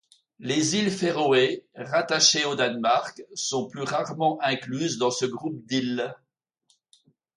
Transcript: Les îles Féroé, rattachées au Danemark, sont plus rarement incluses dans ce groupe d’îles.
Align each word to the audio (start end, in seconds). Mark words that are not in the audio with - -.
Les 0.39 0.77
îles 0.77 0.89
Féroé, 0.89 1.67
rattachées 1.75 2.43
au 2.45 2.55
Danemark, 2.55 3.21
sont 3.35 3.67
plus 3.67 3.83
rarement 3.83 4.39
incluses 4.41 4.97
dans 4.97 5.11
ce 5.11 5.25
groupe 5.27 5.63
d’îles. 5.67 6.15